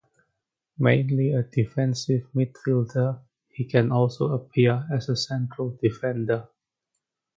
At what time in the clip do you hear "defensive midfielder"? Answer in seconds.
1.43-3.19